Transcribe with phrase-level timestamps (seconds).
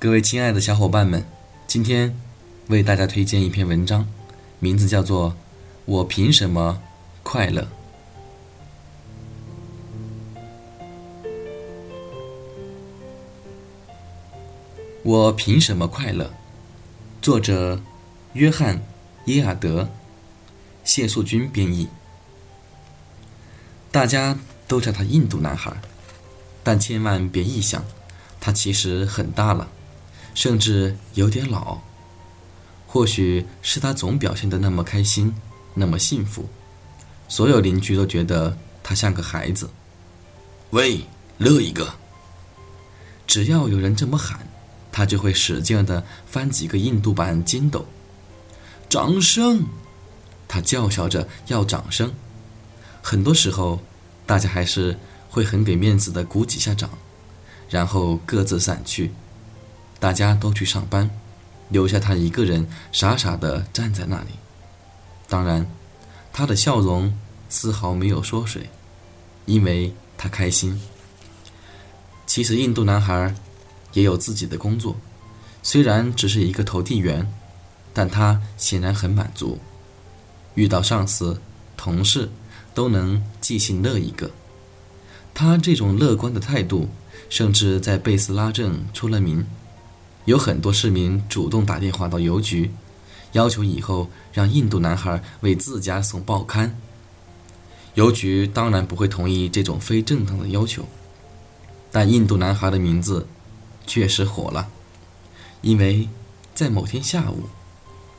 [0.00, 1.26] 各位亲爱的小伙伴们，
[1.66, 2.18] 今天
[2.68, 4.08] 为大家推荐一篇文章，
[4.58, 5.32] 名字叫做
[5.84, 6.80] 《我凭什么
[7.22, 7.60] 快乐》。
[15.02, 16.32] 我凭什么快乐？
[17.20, 17.82] 作者：
[18.32, 18.78] 约翰·
[19.26, 19.90] 耶尔德，
[20.82, 21.90] 谢素君编译。
[23.92, 25.70] 大家都叫他印度男孩，
[26.64, 27.84] 但千万别臆想，
[28.40, 29.68] 他其实很大了，
[30.34, 31.78] 甚至有点老。
[32.86, 35.34] 或许是他总表现得那么开心，
[35.74, 36.48] 那么幸福，
[37.28, 39.70] 所有邻居都觉得他像个孩子。
[40.70, 41.00] 喂，
[41.38, 41.94] 乐一个！
[43.26, 44.46] 只要有人这么喊。
[44.92, 47.86] 他就会使劲的翻几个印度版筋斗，
[48.88, 49.64] 掌声！
[50.48, 52.12] 他叫嚣着要掌声。
[53.00, 53.78] 很多时候，
[54.26, 56.90] 大家还是会很给面子的鼓几下掌，
[57.68, 59.12] 然后各自散去，
[60.00, 61.08] 大家都去上班，
[61.68, 64.30] 留下他一个人傻傻的站在那里。
[65.28, 65.70] 当然，
[66.32, 67.16] 他的笑容
[67.48, 68.68] 丝毫没有缩水，
[69.46, 70.80] 因为他开心。
[72.26, 73.32] 其实，印度男孩。
[73.92, 74.94] 也有自己的工作，
[75.64, 77.28] 虽然只是一个投递员，
[77.92, 79.58] 但他显然很满足。
[80.54, 81.42] 遇到上司、
[81.76, 82.30] 同事，
[82.72, 84.30] 都能即兴乐一个。
[85.34, 86.88] 他这种乐观的态度，
[87.28, 89.44] 甚至在贝斯拉镇出了名。
[90.24, 92.70] 有很多市民主动打电话到邮局，
[93.32, 96.76] 要求以后让印度男孩为自家送报刊。
[97.94, 100.84] 邮局当然不会同意这种非正当的要求，
[101.90, 103.26] 但印度男孩的名字。
[103.86, 104.68] 确实火了，
[105.62, 106.08] 因为
[106.54, 107.48] 在某天下午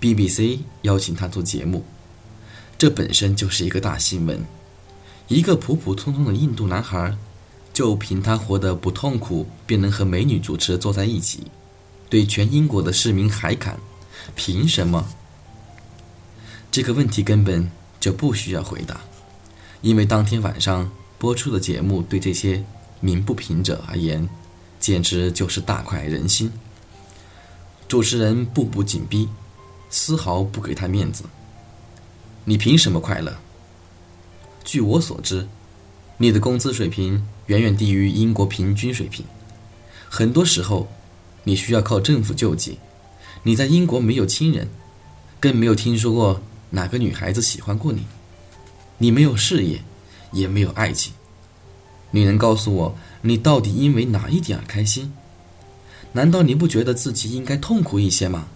[0.00, 1.84] ，BBC 邀请他做节目，
[2.76, 4.44] 这本身就是一个大新闻。
[5.28, 7.16] 一个普普通通的印度男孩，
[7.72, 11.44] 就凭他活得不痛苦，便能和美女主持坐在一起，
[12.12, 13.80] 对全英国的市民海砍
[14.36, 15.08] ：“凭什么？”
[16.70, 19.00] 这个问题根本就不需要回答，
[19.80, 22.62] 因为当天晚上播出的节目对这些
[23.00, 24.28] 鸣不平者而言。
[24.78, 26.52] 简直就是大快人心。
[27.88, 29.28] 主持人步步紧逼，
[29.88, 31.24] 丝毫不给他面子。
[32.44, 33.38] 你凭什么快乐？
[34.64, 35.48] 据我所知，
[36.18, 39.24] 你的工资水平远远低于英国平均水平。
[40.10, 40.92] 很多时候，
[41.44, 42.78] 你需要靠政府救济。
[43.44, 44.68] 你在英国没有亲人，
[45.40, 48.06] 更没有听说过哪个女孩子喜欢过你。
[48.98, 49.82] 你没有事业，
[50.30, 51.12] 也没有爱情。
[52.12, 52.98] 你能告诉我？
[53.22, 55.12] 你到底因为哪一点而开心？
[56.12, 58.46] 难道你不觉得自己应该痛苦一些吗？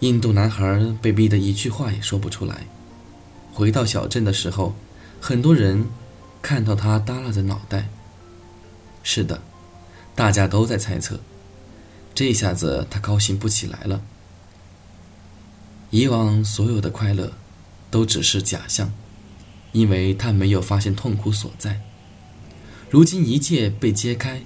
[0.00, 2.66] 印度男孩被逼得一句话也说不出来。
[3.52, 4.76] 回到小镇的时候，
[5.20, 5.86] 很多人
[6.40, 7.88] 看到他耷拉着脑袋。
[9.02, 9.42] 是的，
[10.18, 11.20] 大家都在猜测，
[12.12, 14.02] 这下子他高兴不起来了。
[15.90, 17.34] 以往所有的快乐，
[17.88, 18.92] 都只是假象，
[19.70, 21.82] 因为他没有发现痛苦所在。
[22.90, 24.42] 如今一切被揭开，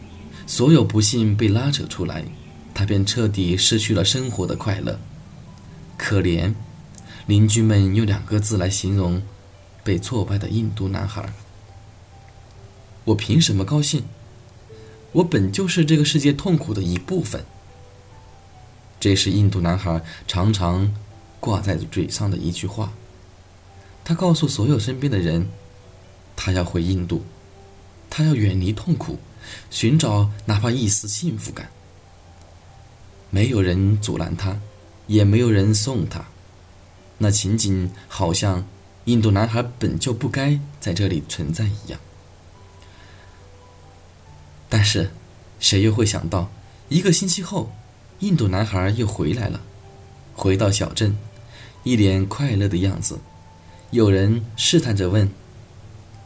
[0.47, 2.27] 所有不幸被拉扯出来，
[2.75, 5.01] 他便彻底失去了生活的快乐。
[5.97, 6.53] 可怜，
[7.25, 9.23] 邻居们用两个字来形容
[9.83, 11.33] 被挫败的印度男孩。
[13.05, 14.05] 我凭什么高兴？
[15.13, 17.45] 我本就是这个世界痛苦的一部分。
[18.99, 20.95] 这是印度男孩常常
[21.41, 22.93] 挂在嘴上的一句话。
[24.05, 25.49] 他告诉所有身边的人，
[26.35, 27.25] 他要回印度。
[28.09, 29.19] 他要远离痛苦，
[29.71, 31.71] 寻找哪怕一丝幸福感。
[33.31, 34.61] 没有人阻拦他，
[35.07, 36.27] 也没有人送他。
[37.19, 38.67] 那情景好像
[39.07, 41.99] 印度男孩本就不该在这里存在一样。
[44.73, 45.11] 但是，
[45.61, 46.51] 谁又会想到，
[46.89, 47.71] 一个星期后，
[48.21, 49.61] 印度男孩又回来了，
[50.35, 51.15] 回到小镇，
[51.83, 53.19] 一脸快乐的样子。
[53.91, 55.29] 有人试探着问：“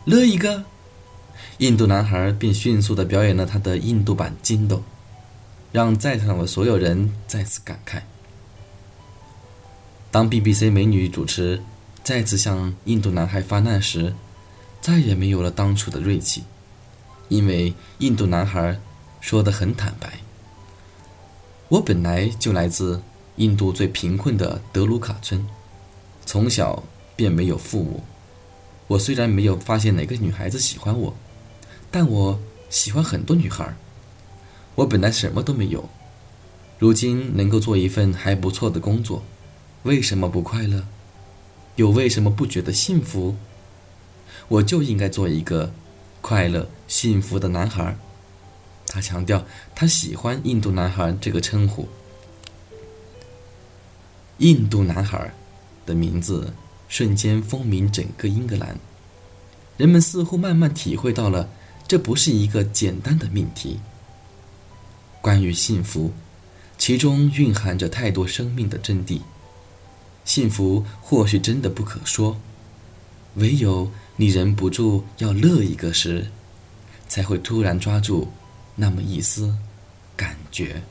[0.07, 0.63] 乐一个？”
[1.59, 4.85] 印度男孩便迅速地表演了他的印度版筋斗，
[5.73, 8.03] 让在场的所有人再次感慨。
[10.13, 11.61] 当 BBC 美女主持
[12.05, 14.15] 再次向印度男孩发难时，
[14.81, 16.45] 再也没有了当初的锐气，
[17.29, 18.81] 因为印度男孩
[19.21, 20.21] 说得很坦白
[21.69, 23.03] ：“我本来就来自
[23.37, 25.47] 印度最贫困的德鲁卡村，
[26.25, 26.85] 从小
[27.15, 28.03] 便没有父母。
[28.89, 31.17] 我虽然没有发现哪个女孩子喜欢我。”
[31.89, 32.39] 但我
[32.69, 33.75] 喜欢很多女孩。
[34.75, 35.89] 我本来什么都没有，
[36.79, 39.23] 如今能够做一份还不错的工作，
[39.85, 40.85] 为什么不快乐？
[41.77, 43.37] 又为什么不觉得幸福？
[44.49, 45.73] 我就应该做一个
[46.21, 47.97] 快乐幸福的男孩。
[48.89, 51.89] 他强调他喜欢“印度男孩”这个称呼。
[54.39, 55.33] 印度男孩
[55.85, 56.53] 的名字
[56.89, 58.79] 瞬间风靡整个英格兰，
[59.77, 61.49] 人们似乎慢慢体会到了，
[61.89, 63.81] 这不是一个简单的命题。
[65.21, 66.13] 关于幸福，
[66.79, 69.23] 其中蕴含着太多生命的真谛。
[70.25, 72.41] 幸福或许真的不可说，
[73.35, 76.27] 唯有你忍不住要乐一个时，
[77.09, 78.27] 才会突然抓住
[78.75, 79.55] 那么一丝
[80.17, 80.83] 感觉。